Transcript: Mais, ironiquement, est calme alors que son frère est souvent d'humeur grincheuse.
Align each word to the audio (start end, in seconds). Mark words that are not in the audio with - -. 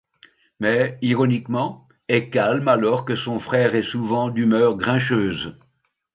Mais, 0.59 0.97
ironiquement, 1.03 1.87
est 2.07 2.29
calme 2.31 2.67
alors 2.67 3.05
que 3.05 3.15
son 3.15 3.39
frère 3.39 3.75
est 3.75 3.83
souvent 3.83 4.29
d'humeur 4.29 4.75
grincheuse. 4.75 5.55